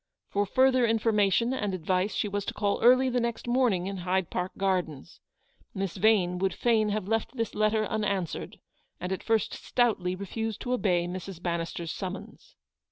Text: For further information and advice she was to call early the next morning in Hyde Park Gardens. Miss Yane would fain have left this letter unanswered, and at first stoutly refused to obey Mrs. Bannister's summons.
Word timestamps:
For 0.29 0.47
further 0.47 0.83
information 0.87 1.53
and 1.53 1.75
advice 1.75 2.15
she 2.15 2.27
was 2.27 2.43
to 2.45 2.55
call 2.55 2.79
early 2.81 3.07
the 3.07 3.19
next 3.19 3.47
morning 3.47 3.85
in 3.85 3.97
Hyde 3.97 4.31
Park 4.31 4.51
Gardens. 4.57 5.19
Miss 5.75 5.95
Yane 5.95 6.39
would 6.39 6.55
fain 6.55 6.89
have 6.89 7.07
left 7.07 7.37
this 7.37 7.53
letter 7.53 7.85
unanswered, 7.85 8.59
and 8.99 9.11
at 9.11 9.21
first 9.21 9.53
stoutly 9.53 10.15
refused 10.15 10.59
to 10.61 10.73
obey 10.73 11.07
Mrs. 11.07 11.39
Bannister's 11.39 11.91
summons. 11.91 12.55